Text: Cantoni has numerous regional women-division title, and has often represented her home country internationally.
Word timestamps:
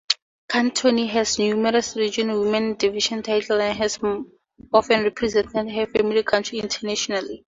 Cantoni 0.49 1.07
has 1.09 1.37
numerous 1.37 1.95
regional 1.95 2.41
women-division 2.41 3.21
title, 3.21 3.61
and 3.61 3.77
has 3.77 3.99
often 4.73 5.03
represented 5.03 5.67
her 5.69 5.85
home 5.95 6.23
country 6.23 6.57
internationally. 6.57 7.39